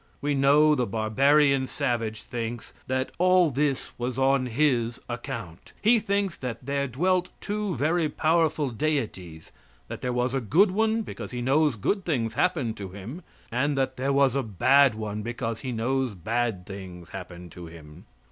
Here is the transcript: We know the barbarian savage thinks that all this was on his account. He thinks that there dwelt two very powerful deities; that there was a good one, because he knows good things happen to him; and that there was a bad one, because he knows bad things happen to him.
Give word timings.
We 0.19 0.33
know 0.33 0.73
the 0.73 0.87
barbarian 0.87 1.67
savage 1.67 2.23
thinks 2.23 2.73
that 2.87 3.11
all 3.19 3.51
this 3.51 3.91
was 3.99 4.17
on 4.17 4.47
his 4.47 4.99
account. 5.07 5.73
He 5.79 5.99
thinks 5.99 6.35
that 6.37 6.65
there 6.65 6.87
dwelt 6.87 7.29
two 7.39 7.75
very 7.75 8.09
powerful 8.09 8.71
deities; 8.71 9.51
that 9.89 10.01
there 10.01 10.11
was 10.11 10.33
a 10.33 10.41
good 10.41 10.71
one, 10.71 11.03
because 11.03 11.29
he 11.29 11.41
knows 11.43 11.75
good 11.75 12.03
things 12.03 12.33
happen 12.33 12.73
to 12.73 12.89
him; 12.89 13.21
and 13.51 13.77
that 13.77 13.95
there 13.95 14.11
was 14.11 14.33
a 14.33 14.41
bad 14.41 14.95
one, 14.95 15.21
because 15.21 15.59
he 15.59 15.71
knows 15.71 16.15
bad 16.15 16.65
things 16.65 17.09
happen 17.11 17.51
to 17.51 17.67
him. 17.67 18.05